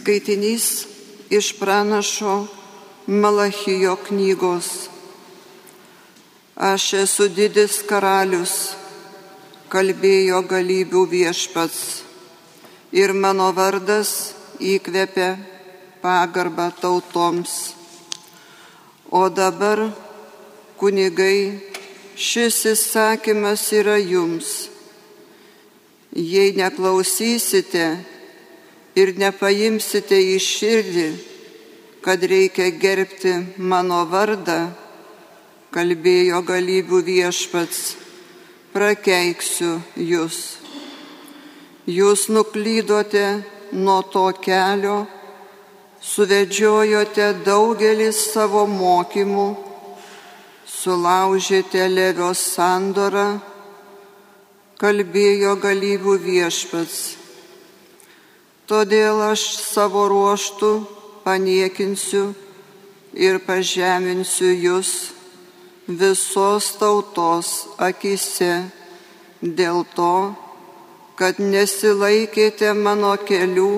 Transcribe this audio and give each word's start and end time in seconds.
Skaitinys 0.00 0.86
iš 1.30 1.58
pranašo 1.60 2.46
Malachijo 3.06 3.96
knygos. 3.96 4.88
Aš 6.56 6.84
esu 7.02 7.26
didis 7.28 7.82
karalius, 7.88 8.54
kalbėjo 9.68 10.38
galybių 10.48 11.02
viešpats, 11.10 11.80
ir 12.96 13.12
mano 13.12 13.50
vardas 13.52 14.12
įkvepia 14.72 15.34
pagarbą 16.00 16.70
tautoms. 16.80 17.74
O 19.10 19.28
dabar, 19.28 19.82
kunigai, 20.80 21.60
šis 22.16 22.62
įsakymas 22.72 23.66
yra 23.76 23.98
jums. 24.00 24.70
Jei 26.16 26.56
neklausysite, 26.56 27.90
ir 28.98 29.12
nepaimsite 29.18 30.18
į 30.18 30.38
širdį, 30.42 31.08
kad 32.02 32.22
reikia 32.24 32.70
gerbti 32.72 33.34
mano 33.58 34.02
vardą, 34.10 34.70
kalbėjo 35.74 36.40
galybių 36.46 37.02
viešpats, 37.06 37.80
prakeiksiu 38.74 39.76
jūs. 39.94 40.40
Jūs 41.90 42.28
nuklydote 42.30 43.42
nuo 43.72 44.00
to 44.02 44.26
kelio, 44.42 45.04
suvedžiojote 46.00 47.30
daugelį 47.46 48.10
savo 48.16 48.66
mokymų, 48.66 49.48
sulaužėte 50.80 51.86
levios 51.90 52.42
sandorą, 52.56 53.28
kalbėjo 54.80 55.56
galybių 55.60 56.18
viešpats 56.24 57.19
Todėl 58.70 59.18
aš 59.32 59.42
savo 59.66 60.04
ruoštų 60.06 60.68
paniekinsiu 61.24 62.28
ir 63.18 63.40
pažeminsiu 63.42 64.50
jūs 64.54 64.90
visos 65.88 66.68
tautos 66.78 67.48
akise 67.82 68.52
dėl 69.42 69.82
to, 69.96 70.14
kad 71.18 71.40
nesilaikėte 71.42 72.70
mano 72.78 73.16
kelių 73.18 73.72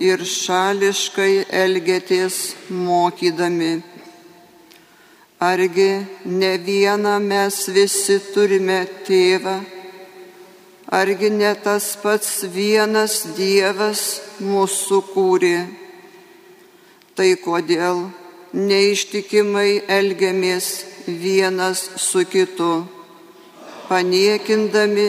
ir 0.00 0.24
šališkai 0.24 1.44
elgėtės 1.52 2.40
mokydami. 2.72 3.74
Argi 5.52 5.90
ne 6.24 6.54
vieną 6.64 7.18
mes 7.28 7.60
visi 7.76 8.16
turime 8.32 8.86
tėvą, 9.04 9.58
Argi 10.92 11.30
ne 11.32 11.54
tas 11.64 11.94
pats 12.02 12.42
vienas 12.52 13.22
Dievas 13.32 14.02
mūsų 14.44 14.98
kūrė? 15.14 15.56
Tai 17.16 17.28
kodėl 17.40 18.02
neištikimai 18.52 19.86
elgiamės 19.88 20.68
vienas 21.08 21.86
su 21.96 22.26
kitu, 22.28 22.84
paniekindami 23.88 25.08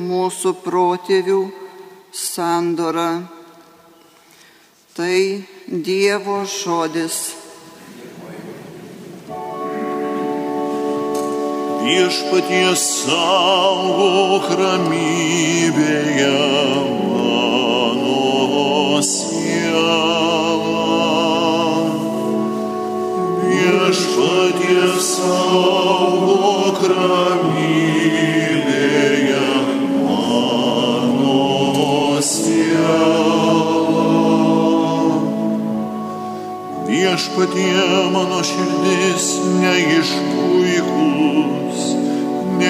mūsų 0.00 0.54
protėvių 0.64 1.42
sandorą. 2.24 3.10
Tai 4.96 5.20
Dievo 5.68 6.40
žodis. 6.48 7.41
Viešpaties 11.82 12.82
saugok 13.02 14.46
ramybėje 14.58 16.34
mano 17.10 19.02
siela. 19.02 20.02
Viešpaties 23.42 25.08
saugok 25.16 26.78
ramybėje 26.92 27.88
mano 30.04 31.40
siela. 32.30 34.06
Viešpatie 36.92 37.82
mano 38.14 38.40
širdis 38.52 39.26
neišpuikus 39.58 41.61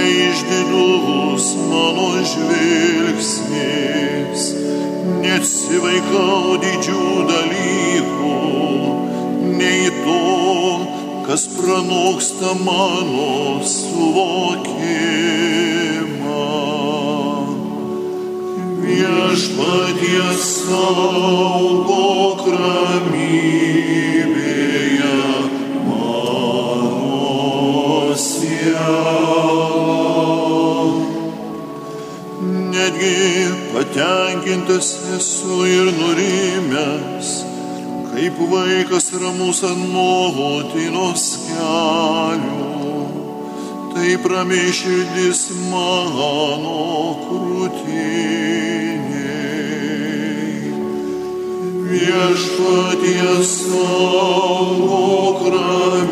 neišdidus 0.02 1.46
mano 1.70 2.08
žvilgsnis, 2.30 4.42
nesivaikau 5.22 6.58
didžių 6.62 7.04
dalykų, 7.30 8.38
nei 9.60 9.84
to, 10.02 10.22
kas 11.26 11.42
pranoksta 11.54 12.50
mano 12.66 13.34
suvokimą. 13.74 14.70
Viešpaties 18.82 20.42
saugok 20.66 22.40
ramybėje 22.56 23.71
patenkintas 33.72 34.88
esu 35.16 35.56
ir 35.66 35.86
nurimęs, 35.98 37.28
kaip 38.10 38.36
vaikas 38.52 39.06
ramus 39.22 39.60
ant 39.70 39.84
motinos 39.94 41.24
kelių. 41.46 42.70
Taip 43.92 44.22
ramiai 44.32 44.70
širdis 44.72 45.40
mano 45.70 47.16
krūtiniai. 47.26 48.62
Viešpaties 51.92 53.50
saugok 53.68 55.40
ramybėje 55.56 56.11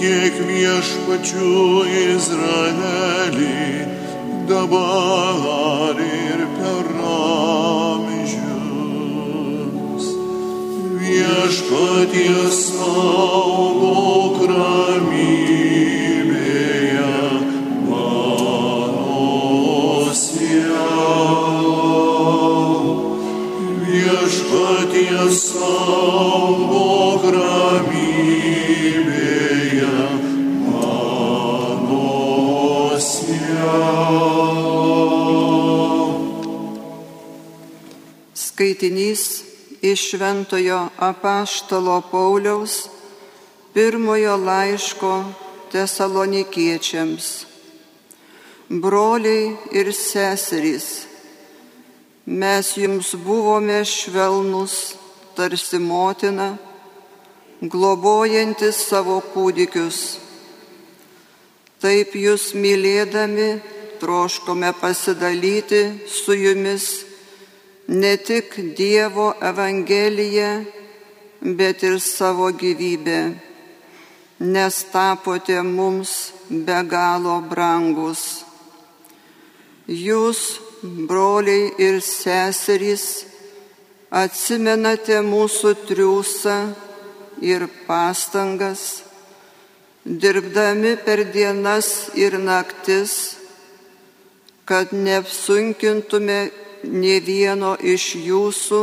pasitikėk 0.00 0.36
viešpačiu 0.48 1.84
Izraelį 2.16 3.48
dabar 4.48 6.00
ir 6.00 6.40
per 6.56 6.88
amžius. 8.00 8.46
Viešpaties 11.02 12.56
saugok 12.72 14.36
ramybėje 14.48 14.89
Šventojo 40.10 40.88
apaštalo 40.98 42.02
Pauliaus 42.10 42.88
pirmojo 43.74 44.36
laiško 44.36 45.24
tesalonikiečiams. 45.72 47.26
Broliai 48.68 49.54
ir 49.70 49.92
seserys, 49.94 50.86
mes 52.26 52.70
jums 52.76 53.14
buvome 53.14 53.84
švelnus 53.84 54.74
tarsi 55.36 55.78
motina, 55.78 56.48
globojantis 57.60 58.80
savo 58.88 59.20
kūdikius. 59.34 60.00
Taip 61.78 62.18
jūs 62.18 62.50
mylėdami 62.58 63.50
troškome 64.02 64.74
pasidalyti 64.82 65.84
su 66.10 66.34
jumis 66.34 67.09
ne 67.90 68.16
tik 68.16 68.54
Dievo 68.76 69.34
Evangeliją, 69.42 70.64
bet 71.42 71.82
ir 71.82 71.98
savo 71.98 72.50
gyvybę, 72.52 73.34
nes 74.38 74.76
tapote 74.92 75.58
mums 75.62 76.12
be 76.50 76.78
galo 76.86 77.40
brangus. 77.50 78.44
Jūs, 79.88 80.60
broliai 81.08 81.74
ir 81.82 81.98
seserys, 81.98 83.26
atsimenate 84.22 85.18
mūsų 85.26 85.74
triūsą 85.90 86.56
ir 87.42 87.66
pastangas, 87.88 89.02
dirbdami 90.06 90.94
per 91.02 91.26
dienas 91.34 92.14
ir 92.14 92.38
naktis, 92.38 93.34
kad 94.64 94.94
neapsunkintume 94.94 96.69
ne 96.84 97.18
vieno 97.20 97.74
iš 97.76 98.14
jūsų, 98.20 98.80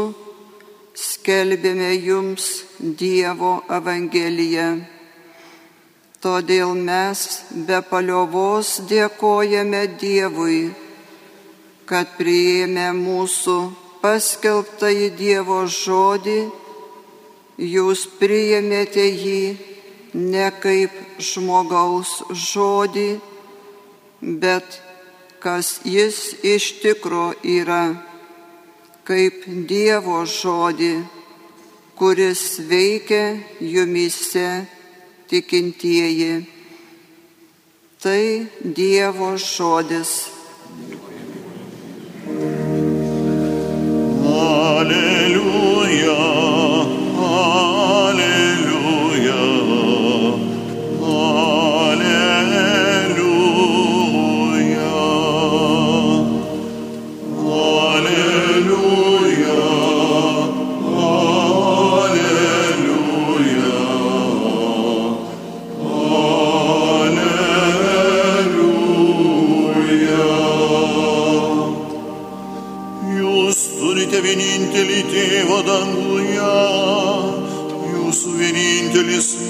skelbėme 0.97 1.93
jums 1.95 2.45
Dievo 2.79 3.61
Evangeliją. 3.69 4.69
Todėl 6.21 6.73
mes 6.73 7.23
be 7.67 7.77
paliovos 7.85 8.79
dėkojame 8.89 9.83
Dievui, 10.01 10.61
kad 11.85 12.15
priėmė 12.17 12.87
mūsų 12.97 13.57
paskelbtą 14.01 14.89
į 15.05 15.11
Dievo 15.19 15.59
žodį, 15.69 16.39
jūs 17.61 18.07
priėmėte 18.17 19.05
jį 19.05 19.41
ne 20.17 20.49
kaip 20.61 20.97
žmogaus 21.21 22.17
žodį, 22.33 23.09
bet 24.41 24.81
kas 25.47 25.79
jis 25.85 26.17
iš 26.43 26.63
tikro 26.81 27.29
yra, 27.47 27.83
kaip 29.07 29.45
Dievo 29.69 30.17
žodį, 30.27 30.91
kuris 31.95 32.41
veikia 32.67 33.37
jumise 33.63 34.49
tikintieji. 35.31 36.33
Tai 38.03 38.23
Dievo 38.59 39.37
žodis. 39.39 40.36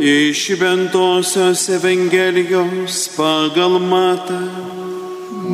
Iš 0.00 0.46
Šventosios 0.46 1.68
Evangelijos 1.68 3.14
pagal 3.14 3.78
matą. 3.78 4.40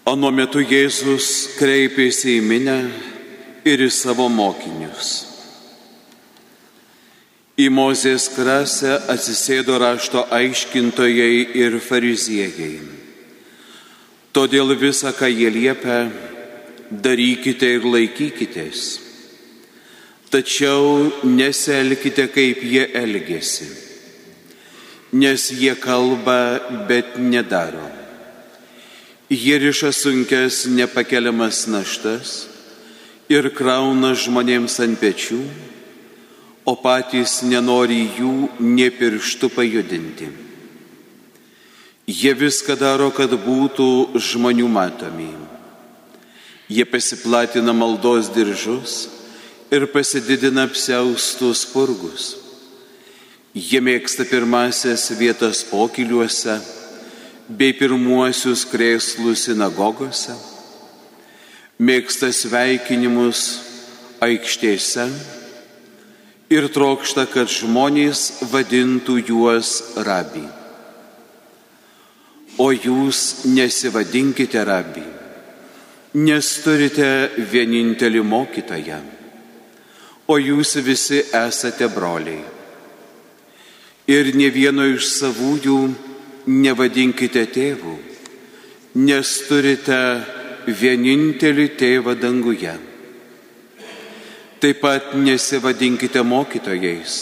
Anu 0.06 0.30
metu 0.30 0.62
Jėzus 0.62 1.58
kreipėsi 1.58 2.38
į 2.38 2.46
minę 2.46 2.78
ir 3.66 3.82
į 3.82 3.90
savo 3.90 4.28
mokinius. 4.30 5.26
Į 7.58 7.74
Mozės 7.74 8.30
krasę 8.30 9.02
atsisėdo 9.10 9.82
rašto 9.82 10.22
aiškintojai 10.30 11.58
ir 11.58 11.82
fariziejai. 11.82 12.99
Todėl 14.30 14.76
visą, 14.78 15.10
ką 15.10 15.26
jie 15.26 15.50
liepia, 15.50 16.04
darykite 16.90 17.66
ir 17.66 17.86
laikykitės. 17.86 18.82
Tačiau 20.30 21.10
neselkite, 21.26 22.28
kaip 22.30 22.60
jie 22.62 22.84
elgesi, 22.94 23.66
nes 25.18 25.48
jie 25.50 25.74
kalba, 25.74 26.60
bet 26.86 27.16
nedaro. 27.18 27.88
Jie 29.30 29.58
riša 29.58 29.90
sunkes 29.94 30.68
nepakeliamas 30.70 31.64
naštas 31.66 32.36
ir 33.30 33.50
krauna 33.50 34.12
žmonėms 34.14 34.78
ant 34.86 34.98
pečių, 35.02 35.40
o 36.70 36.76
patys 36.78 37.40
nenori 37.42 38.04
jų 38.14 38.36
nie 38.62 38.90
pirštų 38.94 39.50
pajudinti. 39.54 40.30
Jie 42.10 42.32
viską 42.34 42.74
daro, 42.74 43.10
kad 43.14 43.30
būtų 43.30 44.18
žmonių 44.18 44.66
matomi. 44.66 45.30
Jie 46.70 46.82
pasiplatina 46.88 47.74
maldos 47.76 48.30
diržus 48.34 49.04
ir 49.70 49.86
pasididina 49.92 50.64
apseustus 50.66 51.62
purgus. 51.70 52.34
Jie 53.54 53.78
mėgsta 53.82 54.26
pirmasias 54.26 55.06
vietas 55.18 55.62
pokyliuose 55.66 56.58
bei 57.46 57.74
pirmuosius 57.78 58.62
krėslus 58.70 59.46
sinagogose, 59.46 60.34
mėgsta 61.78 62.30
sveikinimus 62.34 63.42
aikštėse 64.22 65.10
ir 66.50 66.70
trokšta, 66.74 67.26
kad 67.30 67.50
žmonės 67.50 68.46
vadintų 68.50 69.18
juos 69.30 69.76
rabi. 70.06 70.59
O 72.60 72.68
jūs 72.76 73.46
nesivadinkite 73.48 74.60
rabi, 74.68 75.04
nes 76.20 76.48
turite 76.60 77.30
vienintelį 77.52 78.20
mokytoją, 78.26 78.98
o 80.28 80.36
jūs 80.36 80.74
visi 80.84 81.22
esate 81.40 81.88
broliai. 81.88 82.42
Ir 84.10 84.32
ne 84.36 84.50
vieno 84.52 84.84
iš 84.92 85.08
savųjų 85.08 85.78
nevadinkite 86.50 87.46
tėvų, 87.54 87.96
nes 89.08 89.32
turite 89.48 90.02
vienintelį 90.66 91.68
tėvą 91.80 92.18
danguje. 92.20 92.76
Taip 94.60 94.82
pat 94.84 95.14
nesivadinkite 95.16 96.20
mokytojais, 96.26 97.20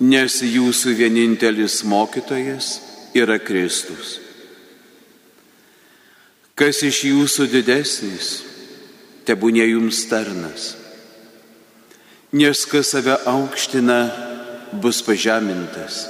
nes 0.00 0.42
jūsų 0.48 0.94
vienintelis 0.96 1.82
mokytojas 1.84 2.78
yra 3.12 3.36
Kristus. 3.36 4.23
Kas 6.54 6.84
iš 6.86 7.00
jūsų 7.08 7.48
didesnis, 7.50 8.28
tebūnė 9.26 9.64
jums 9.72 10.04
tarnas, 10.06 10.76
nes 12.30 12.60
kas 12.70 12.92
save 12.94 13.16
aukština, 13.26 13.98
bus 14.78 15.02
pažemintas, 15.02 16.04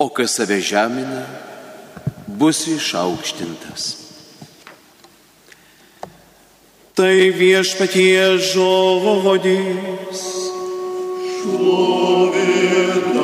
o 0.00 0.08
kas 0.08 0.38
save 0.40 0.62
žemina, 0.64 1.26
bus 2.40 2.64
išaukštintas. 2.72 3.88
Tai 6.96 7.14
viešpatie 7.36 8.40
žodis. 8.48 10.24
Šlovė 11.38 13.17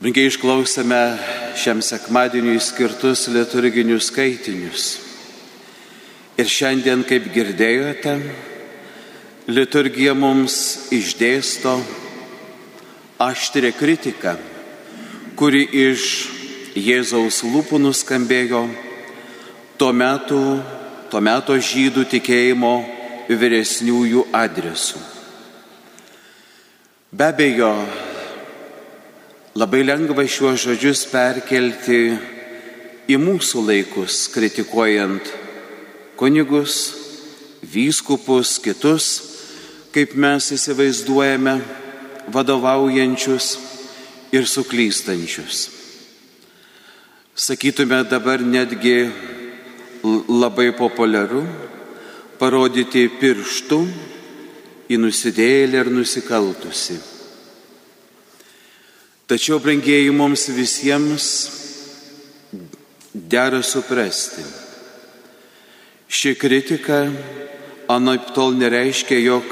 Brangiai 0.00 0.30
išklausėme 0.30 0.98
šiam 1.60 1.82
sekmadieniui 1.84 2.56
skirtus 2.64 3.26
liturginius 3.28 4.06
skaitinius. 4.08 4.84
Ir 6.40 6.48
šiandien, 6.48 7.02
kaip 7.04 7.26
girdėjote, 7.34 8.14
liturgija 9.52 10.16
mums 10.16 10.56
išdėsto 10.96 11.76
aštrę 13.20 13.74
kritiką, 13.76 14.38
kuri 15.36 15.66
iš 15.84 16.08
Jėzaus 16.80 17.44
lūpų 17.44 17.84
nuskambėjo 17.84 18.64
tuo 19.76 19.92
metu, 19.92 20.42
tuo 21.12 21.20
metu 21.20 21.60
žydų 21.60 22.08
tikėjimo 22.16 22.76
vyresniųjų 23.28 24.30
adresų. 24.32 25.08
Be 27.12 27.34
abejo, 27.34 27.74
Labai 29.58 29.80
lengva 29.82 30.22
šiuos 30.30 30.62
žodžius 30.62 31.08
perkelti 31.10 32.04
į 33.10 33.16
mūsų 33.18 33.64
laikus, 33.66 34.28
kritikuojant 34.30 35.26
kunigus, 36.14 36.76
vyskupus, 37.66 38.60
kitus, 38.62 39.08
kaip 39.90 40.14
mes 40.14 40.52
įsivaizduojame, 40.54 41.56
vadovaujančius 42.30 43.50
ir 44.30 44.46
suklystančius. 44.46 45.66
Sakytume 47.34 48.04
dabar 48.06 48.46
netgi 48.46 49.10
labai 50.30 50.70
populiaru 50.78 51.42
parodyti 52.38 53.08
pirštų 53.18 53.84
į 54.86 55.02
nusidėlį 55.02 55.82
ir 55.82 55.96
nusikaltusi. 55.98 57.09
Tačiau, 59.30 59.60
brangieji, 59.62 60.10
mums 60.10 60.48
visiems 60.50 61.24
dera 63.14 63.60
suprasti. 63.62 64.42
Ši 66.10 66.32
kritika 66.34 67.04
anaip 67.94 68.32
tol 68.34 68.58
nereiškia, 68.58 69.20
jog 69.22 69.46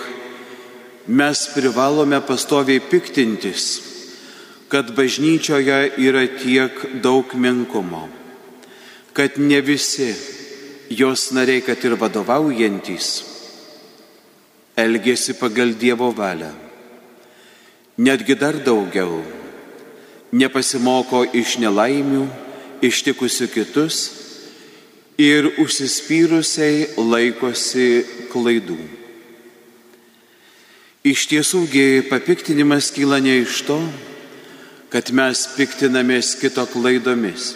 mes 1.06 1.44
privalome 1.54 2.18
pastoviai 2.26 2.82
piktintis, 2.90 3.68
kad 4.66 4.90
bažnyčioje 4.99 5.94
yra 6.02 6.26
tiek 6.26 6.75
daug 6.99 7.38
menkumo, 7.38 8.08
kad 9.14 9.38
ne 9.38 9.62
visi 9.62 10.11
jos 10.90 11.30
nariai, 11.38 11.62
kad 11.62 11.78
ir 11.87 11.94
vadovaujantis, 11.94 13.14
elgėsi 14.75 15.38
pagal 15.38 15.78
Dievo 15.78 16.11
valią. 16.11 16.50
Netgi 18.02 18.35
dar 18.35 18.58
daugiau, 18.58 19.38
nepasimoko 20.32 21.25
iš 21.37 21.56
nelaimių, 21.62 22.26
ištikusių 22.85 23.49
kitus 23.52 24.00
ir 25.18 25.50
užsispyrusiai 25.58 26.99
laikosi 26.99 27.88
klaidų. 28.32 28.78
Iš 31.08 31.25
tiesųgi 31.30 32.04
papiktinimas 32.11 32.90
kyla 32.94 33.23
ne 33.25 33.40
iš 33.44 33.62
to, 33.66 33.78
kad 34.92 35.11
mes 35.14 35.47
piktinamės 35.56 36.35
kito 36.40 36.64
klaidomis 36.68 37.54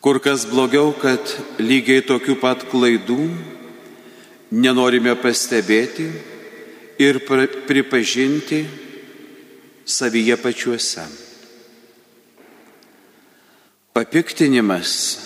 Kur 0.00 0.20
kas 0.22 0.44
blogiau, 0.46 0.92
kad 0.94 1.20
lygiai 1.58 2.04
tokių 2.06 2.36
pat 2.38 2.60
klaidų 2.70 3.16
nenorime 4.54 5.16
pastebėti 5.18 6.06
ir 7.02 7.18
pripažinti 7.66 8.60
savyje 9.88 10.36
pačiuose. 10.36 11.04
Papiktinimas 13.92 15.18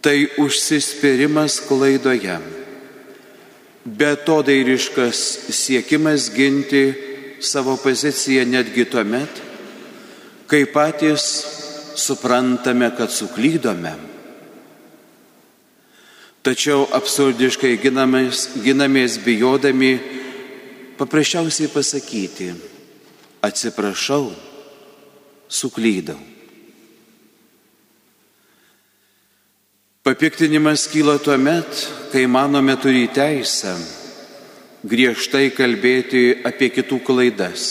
tai 0.00 0.28
užsispyrimas 0.38 1.58
klaidoje, 1.68 2.38
betodairiškas 3.84 5.18
siekimas 5.50 6.30
ginti 6.34 6.84
savo 7.40 7.76
poziciją 7.76 8.44
netgi 8.46 8.84
tuo 8.84 9.04
met, 9.04 9.42
kai 10.46 10.66
patys 10.70 11.24
suprantame, 11.96 12.92
kad 12.96 13.10
suklydome. 13.10 13.96
Tačiau 16.46 16.86
absurdiškai 16.94 17.74
ginamės, 17.82 18.46
ginamės 18.62 19.18
bijodami 19.24 19.96
paprasčiausiai 20.96 21.68
pasakyti, 21.72 22.52
atsiprašau, 23.44 24.32
suklydau. 25.48 26.18
Papiktinimas 30.02 30.86
kyla 30.88 31.18
tuo 31.20 31.36
met, 31.36 31.88
kai 32.12 32.26
manome 32.26 32.78
turi 32.80 33.06
teisę 33.12 33.74
griežtai 34.88 35.50
kalbėti 35.52 36.38
apie 36.48 36.70
kitų 36.72 37.02
klaidas, 37.04 37.64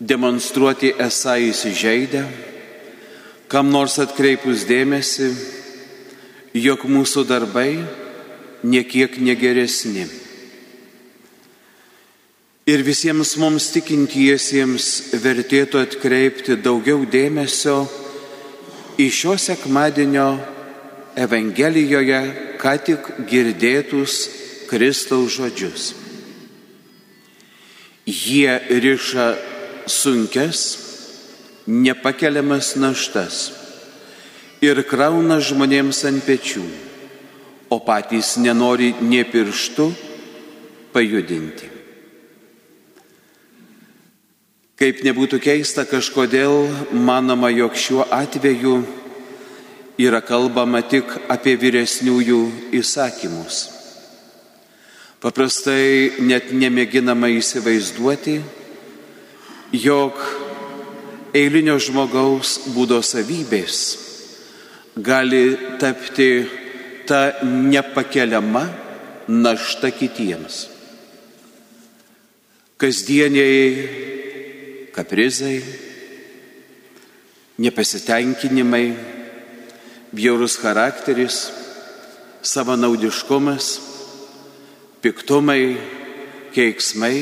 demonstruoti 0.00 0.90
esą 0.98 1.36
įsižeidę 1.52 2.24
kam 3.52 3.68
nors 3.68 3.98
atkreipus 4.00 4.62
dėmesį, 4.64 5.26
jog 6.56 6.86
mūsų 6.88 7.26
darbai 7.28 7.82
niekiek 8.64 9.18
negeresni. 9.20 10.06
Ir 12.62 12.84
visiems 12.86 13.32
mums 13.42 13.72
tikintiesiems 13.74 15.16
vertėtų 15.18 15.80
atkreipti 15.82 16.54
daugiau 16.62 17.00
dėmesio 17.10 17.80
į 19.02 19.08
šio 19.10 19.34
sekmadienio 19.34 20.28
Evangelijoje 21.18 22.20
ką 22.62 22.76
tik 22.86 23.08
girdėtus 23.26 24.20
Kristaus 24.70 25.34
žodžius. 25.34 25.88
Jie 28.06 28.54
riša 28.70 29.26
sunkes, 29.90 30.62
nepakeliamas 31.66 32.76
naštas 32.78 33.42
ir 34.62 34.84
krauna 34.86 35.42
žmonėms 35.42 36.06
ant 36.06 36.22
pečių, 36.22 36.62
o 37.74 37.82
patys 37.82 38.36
nenori 38.38 38.94
nie 39.02 39.26
pirštų 39.26 39.90
pajudinti. 40.94 41.71
Kaip 44.80 45.02
nebūtų 45.04 45.38
keista, 45.42 45.84
kažkodėl 45.84 46.64
manoma, 46.96 47.50
jog 47.52 47.76
šiuo 47.76 48.06
atveju 48.08 48.80
yra 50.00 50.22
kalbama 50.24 50.80
tik 50.82 51.06
apie 51.30 51.54
vyresniųjų 51.60 52.40
įsakymus. 52.80 53.62
Paprastai 55.22 56.24
net 56.24 56.50
nemėginama 56.56 57.28
įsivaizduoti, 57.36 58.40
jog 59.76 60.18
eilinio 61.36 61.76
žmogaus 61.78 62.56
būdo 62.74 62.98
savybės 63.04 63.82
gali 64.96 65.76
tapti 65.80 66.48
ta 67.06 67.44
nepakeliama 67.44 68.66
našta 69.28 69.92
kitiems. 69.94 70.66
Kasdieniai 72.76 74.10
kaprizai, 74.92 75.62
nepasitenkinimai, 77.58 78.86
bjaurus 80.12 80.58
charakteris, 80.60 81.50
savanaudiškumas, 82.42 83.66
piktumai, 85.02 85.78
keiksmai 86.52 87.16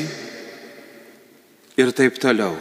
ir 1.77 1.93
taip 1.95 2.19
toliau. 2.19 2.57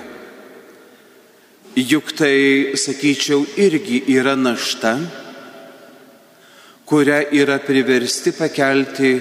Juk 1.74 2.12
tai, 2.18 2.74
sakyčiau, 2.74 3.44
irgi 3.58 4.02
yra 4.14 4.34
našta, 4.36 4.96
kurią 6.86 7.20
yra 7.38 7.60
priversti 7.62 8.32
pakelti 8.34 9.12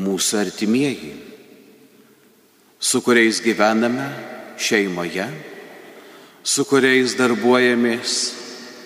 mūsų 0.00 0.40
artimieji, 0.40 1.14
su 2.78 3.00
kuriais 3.04 3.40
gyvename 3.44 4.08
šeimoje, 4.60 5.26
su 6.44 6.64
kuriais 6.68 7.16
darbuojamės 7.18 8.16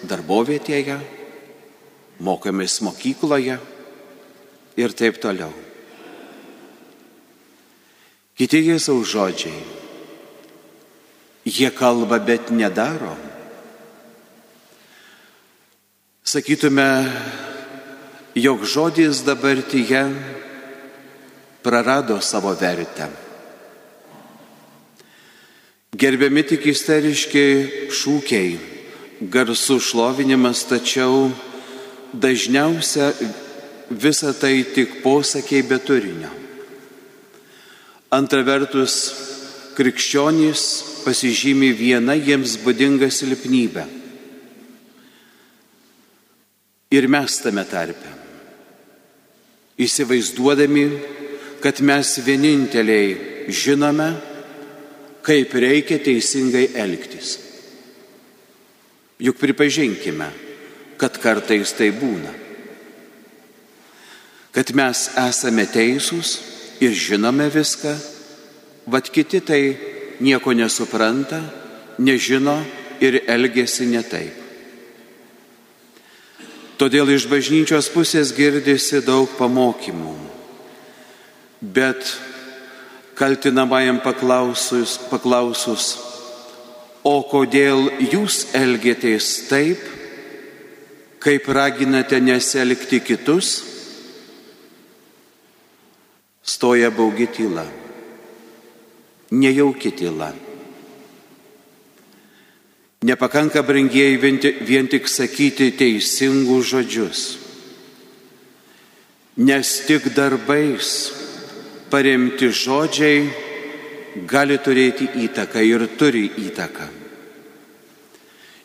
darbovietėje, 0.07 0.99
mokomės 2.25 2.81
mokykloje 2.87 3.59
ir 4.81 4.99
taip 4.99 5.21
toliau. 5.23 5.53
Kiti 8.35 8.65
Jėzaus 8.67 9.11
žodžiai 9.11 9.75
Jie 11.45 11.71
kalba, 11.71 12.19
bet 12.19 12.49
nedaro. 12.49 13.13
Sakytume, 16.25 17.05
jog 18.33 18.65
žodis 18.65 19.21
dabartyje 19.29 20.09
prarado 21.61 22.17
savo 22.25 22.57
vertę. 22.57 23.13
Gerbiami 26.05 26.43
tik 26.45 26.67
isteriški 26.69 27.43
šūkiai, 27.97 28.57
garsų 29.33 29.79
šlovinimas, 29.81 30.61
tačiau 30.69 31.31
dažniausia 32.13 33.07
visa 33.89 34.35
tai 34.37 34.67
tik 34.75 34.99
posakiai 35.01 35.63
be 35.65 35.79
turinio. 35.81 36.29
Antra 38.13 38.45
vertus, 38.45 38.99
krikščionys 39.79 40.67
pasižymi 41.07 41.73
viena 41.73 42.19
jiems 42.21 42.59
būdinga 42.67 43.09
silpnybė. 43.09 43.87
Ir 46.93 47.09
mes 47.17 47.39
tame 47.47 47.65
tarpe. 47.65 48.13
Įsivaizduodami, 49.81 50.85
kad 51.65 51.81
mes 51.81 52.13
vieninteliai 52.29 53.49
žinome, 53.49 54.13
kaip 55.25 55.55
reikia 55.57 55.99
teisingai 56.05 56.69
elgtis. 56.77 57.39
Juk 59.25 59.39
pripažinkime, 59.41 60.29
kad 61.01 61.17
kartais 61.23 61.73
tai 61.73 61.91
būna. 61.97 62.33
Kad 64.55 64.71
mes 64.77 65.09
esame 65.19 65.65
teisūs 65.71 66.37
ir 66.85 66.93
žinome 66.95 67.49
viską, 67.51 67.95
vad 68.87 69.09
kiti 69.11 69.41
tai 69.41 69.63
nieko 70.21 70.53
nesupranta, 70.53 71.41
nežino 71.99 72.59
ir 73.01 73.23
elgesi 73.27 73.89
ne 73.91 74.03
taip. 74.07 74.45
Todėl 76.75 77.15
iš 77.15 77.29
bažnyčios 77.31 77.87
pusės 77.95 78.33
girdisi 78.35 78.99
daug 79.07 79.31
pamokymų. 79.39 80.15
Bet 81.63 82.03
kaltinamajam 83.15 84.01
paklausus, 84.03 84.99
paklausus, 85.11 85.95
o 87.05 87.21
kodėl 87.29 87.89
jūs 88.03 88.51
elgėtės 88.57 89.29
taip, 89.49 89.81
kaip 91.23 91.49
raginate 91.49 92.21
neselgti 92.21 93.01
kitus, 93.05 93.57
stoja 96.45 96.91
baugi 96.93 97.29
tyla, 97.33 97.65
nejauki 99.33 99.95
tyla. 99.97 100.33
Nepakanka 103.05 103.61
brangieji 103.61 104.17
vien 104.65 104.89
tik 104.89 105.09
sakyti 105.13 105.71
teisingus 105.77 106.71
žodžius, 106.73 107.25
nes 109.37 109.75
tik 109.85 110.09
darbais 110.17 111.24
paremti 111.91 112.51
žodžiai 112.53 113.25
gali 114.31 114.59
turėti 114.63 115.09
įtaką 115.27 115.63
ir 115.65 115.87
turi 115.99 116.29
įtaką. 116.47 116.87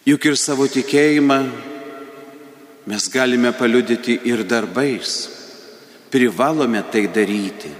Juk 0.09 0.25
ir 0.25 0.37
savo 0.37 0.67
tikėjimą 0.69 1.39
mes 2.89 3.09
galime 3.13 3.51
paliudyti 3.53 4.19
ir 4.25 4.43
darbais, 4.43 5.17
privalome 6.09 6.81
tai 6.91 7.05
daryti. 7.13 7.73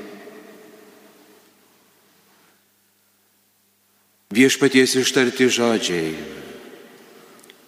Viešpaties 4.29 4.99
ištarti 5.01 5.47
žodžiai 5.49 6.11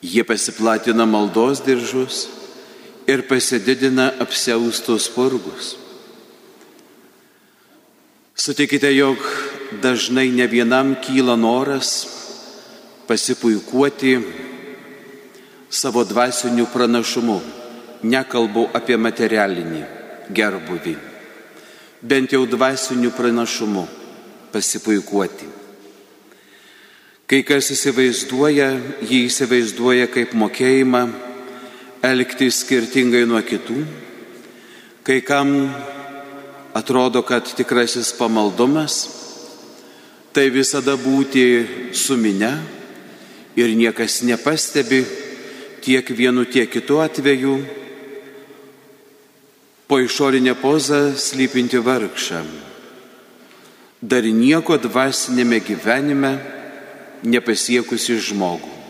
Jie 0.01 0.23
pasiplatina 0.25 1.05
maldos 1.05 1.61
diržus 1.61 2.25
ir 3.05 3.21
pasididina 3.29 4.09
apseustus 4.19 5.05
purgus. 5.13 5.77
Sutikite, 8.41 8.89
jog 8.95 9.17
dažnai 9.81 10.31
ne 10.33 10.47
vienam 10.47 10.95
kyla 10.97 11.35
noras 11.37 11.89
pasipuikuoti 13.05 14.15
savo 15.69 16.01
dvasinių 16.09 16.65
pranašumų. 16.73 17.35
Nekalbu 18.01 18.63
apie 18.73 18.97
materialinį 18.97 19.83
gerbuvį, 20.33 20.95
bent 22.01 22.33
jau 22.33 22.41
dvasinių 22.49 23.13
pranašumų 23.13 23.85
pasipuikuoti. 24.55 25.51
Kai 27.29 27.43
kas 27.45 27.69
įsivaizduoja, 27.77 28.71
jį 29.05 29.21
įsivaizduoja 29.29 30.09
kaip 30.09 30.33
mokėjimą 30.33 31.05
elgtis 32.09 32.63
skirtingai 32.65 33.27
nuo 33.29 33.45
kitų, 33.45 33.85
kai 35.05 35.21
kam 35.21 35.53
atrodo, 36.73 37.21
kad 37.21 37.45
tikrasis 37.55 38.13
pamaldumas 38.17 39.07
tai 40.31 40.49
visada 40.49 40.95
būti 40.95 41.91
su 41.93 42.15
minė 42.15 42.51
ir 43.59 43.75
niekas 43.75 44.21
nepastebi 44.23 45.03
tiek 45.83 46.07
vienu, 46.15 46.45
tiek 46.45 46.71
kitu 46.71 47.01
atveju 47.03 47.55
po 49.91 49.99
išorinę 49.99 50.55
pozą 50.55 51.11
slypinti 51.19 51.81
vargšą. 51.83 52.45
Dar 54.01 54.23
nieko 54.23 54.79
dvasinėme 54.81 55.59
gyvenime 55.61 56.31
nepasiekusi 57.27 58.15
žmogų. 58.17 58.80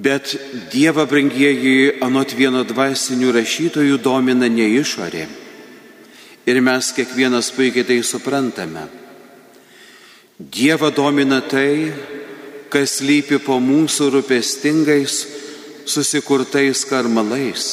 Bet 0.00 0.32
Dievą 0.72 1.04
brangieji 1.04 2.00
anot 2.00 2.32
vieno 2.32 2.62
dvasinių 2.64 3.34
rašytojų 3.36 3.98
domina 4.00 4.48
ne 4.48 4.68
išorė. 4.80 5.26
Ir 6.48 6.60
mes 6.64 6.88
kiekvienas 6.96 7.50
puikiai 7.52 7.84
tai 7.84 7.98
suprantame. 8.06 8.86
Dievą 10.40 10.88
domina 10.96 11.42
tai, 11.44 11.92
kas 12.72 13.02
lypi 13.04 13.42
po 13.44 13.58
mūsų 13.60 14.08
rūpestingais, 14.14 15.18
susikurtais 15.84 16.86
karmalais, 16.88 17.66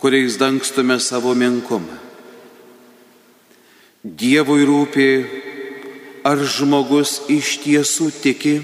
kuriais 0.00 0.38
dangstume 0.40 0.96
savo 1.04 1.34
menkumą. 1.36 2.00
Dievui 4.06 4.64
rūpi 4.64 5.10
ar 6.24 6.40
žmogus 6.40 7.26
iš 7.28 7.58
tiesų 7.66 8.08
tiki 8.22 8.56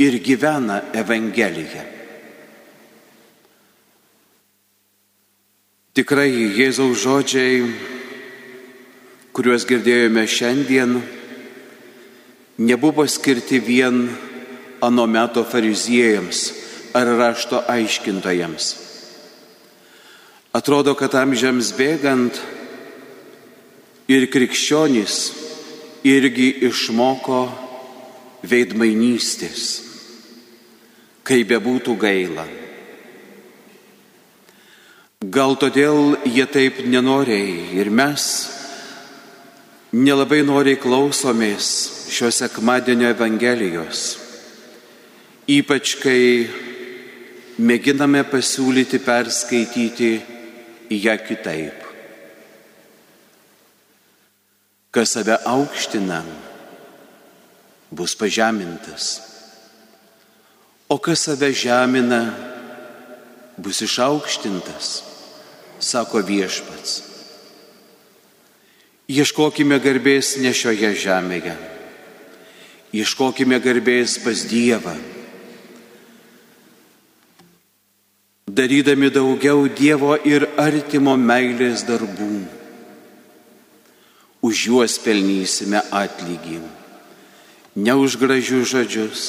ir 0.00 0.16
gyvena 0.24 0.80
Evangeliją. 0.96 1.82
Tikrai 5.92 6.30
Jėzaus 6.56 7.02
žodžiai, 7.02 7.66
kuriuos 9.36 9.66
girdėjome 9.68 10.22
šiandien, 10.24 10.94
nebuvo 12.64 13.04
skirti 13.04 13.60
vien 13.60 14.06
ano 14.80 15.04
meto 15.10 15.44
fariziejams 15.44 16.40
ar 16.96 17.10
rašto 17.20 17.60
aiškintojams. 17.68 18.70
Atrodo, 20.56 20.96
kad 20.96 21.12
amžiams 21.14 21.74
bėgant 21.76 22.40
ir 24.08 24.30
krikščionys 24.32 25.18
irgi 26.08 26.48
išmoko 26.70 27.44
veidmainystės, 28.42 29.89
kai 31.30 31.44
bebūtų 31.46 31.94
gaila. 31.94 32.44
Gal 35.30 35.54
todėl 35.60 36.16
jie 36.26 36.46
taip 36.50 36.80
nenoriai 36.90 37.76
ir 37.78 37.90
mes 37.94 38.24
nelabai 39.94 40.40
noriai 40.42 40.80
klausomės 40.80 41.68
šios 42.10 42.40
sekmadienio 42.42 43.12
Evangelijos, 43.14 44.02
ypač 45.46 45.94
kai 46.02 46.20
mėginame 47.62 48.24
pasiūlyti 48.26 48.98
perskaityti 49.06 50.12
ją 50.98 51.18
kitaip. 51.30 51.86
Kas 54.90 55.14
save 55.14 55.38
aukština, 55.46 56.24
bus 57.94 58.18
pažemintas. 58.18 59.29
O 60.90 60.98
kas 60.98 61.20
save 61.22 61.52
žemina, 61.54 62.34
bus 63.54 63.78
išaukštintas, 63.86 64.88
sako 65.78 66.18
viešpats. 66.26 66.96
Ieškokime 69.10 69.78
garbės 69.82 70.34
ne 70.42 70.50
šioje 70.50 70.90
žemėje. 70.98 71.54
Ieškokime 72.90 73.60
garbės 73.62 74.16
pas 74.22 74.42
Dievą. 74.50 74.96
Darydami 78.50 79.12
daugiau 79.14 79.68
Dievo 79.70 80.16
ir 80.26 80.48
artimo 80.58 81.14
meilės 81.14 81.84
darbų 81.86 82.32
už 84.42 84.64
juos 84.66 84.98
pelnysime 84.98 85.84
atlygį. 85.94 86.58
Ne 87.78 87.94
už 87.94 88.18
gražius 88.18 88.72
žodžius, 88.72 89.22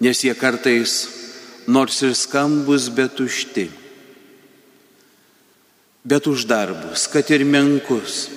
nes 0.00 0.22
jie 0.24 0.34
kartais 0.34 1.08
nors 1.66 2.02
ir 2.02 2.14
skambus, 2.14 2.88
bet 2.88 3.20
užti. 3.20 3.70
Bet 6.06 6.26
už 6.26 6.46
darbus, 6.46 7.08
kad 7.10 7.26
ir 7.30 7.42
menkus. 7.42 8.30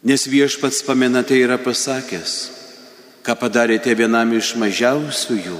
Nes 0.00 0.24
viešpats 0.24 0.80
pamenate 0.86 1.36
yra 1.36 1.60
pasakęs, 1.60 2.32
ką 3.20 3.36
padarėte 3.36 3.92
vienam 3.92 4.32
iš 4.32 4.54
mažiausiųjų, 4.56 5.58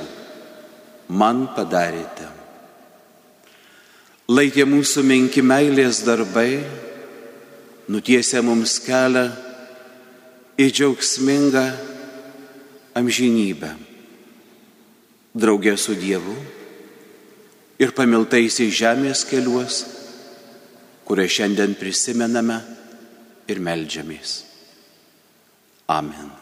man 1.13 1.45
padarėte. 1.53 2.25
Lai 4.31 4.49
tie 4.49 4.65
mūsų 4.65 5.05
menki 5.05 5.45
meilės 5.45 6.01
darbai 6.07 6.63
nutiesia 7.91 8.41
mums 8.47 8.79
kelią 8.81 9.27
į 10.57 10.71
džiaugsmingą 10.71 11.67
amžinybę. 12.97 13.90
Draugė 15.35 15.77
su 15.79 15.95
Dievu 15.95 16.35
ir 17.81 17.95
pamiltais 17.95 18.59
į 18.65 18.69
žemės 18.75 19.23
keliuos, 19.31 19.85
kurią 21.07 21.29
šiandien 21.31 21.79
prisimename 21.79 22.59
ir 23.51 23.63
melžiamės. 23.63 24.37
Amen. 25.91 26.40